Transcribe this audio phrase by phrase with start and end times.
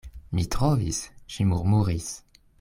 [0.37, 1.03] Mi trovis,
[1.35, 2.11] ŝi murmuris.